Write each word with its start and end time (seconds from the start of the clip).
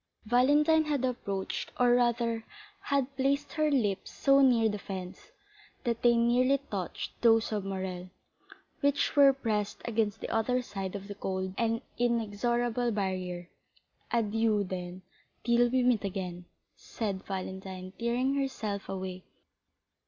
Valentine 0.25 0.85
had 0.85 1.05
approached, 1.05 1.71
or 1.79 1.91
rather, 1.93 2.43
had 2.85 3.15
placed 3.15 3.53
her 3.53 3.69
lips 3.69 4.09
so 4.09 4.41
near 4.41 4.67
the 4.67 4.79
fence, 4.79 5.31
that 5.83 6.01
they 6.01 6.15
nearly 6.15 6.57
touched 6.71 7.11
those 7.21 7.51
of 7.51 7.63
Morrel, 7.63 8.09
which 8.79 9.15
were 9.15 9.31
pressed 9.31 9.79
against 9.85 10.19
the 10.19 10.29
other 10.29 10.59
side 10.63 10.95
of 10.95 11.07
the 11.07 11.13
cold 11.13 11.53
and 11.55 11.83
inexorable 11.99 12.89
barrier. 12.89 13.47
"Adieu, 14.11 14.63
then, 14.63 15.03
till 15.43 15.69
we 15.69 15.83
meet 15.83 16.03
again," 16.03 16.45
said 16.75 17.23
Valentine, 17.25 17.93
tearing 17.99 18.33
herself 18.33 18.89
away. 18.89 19.23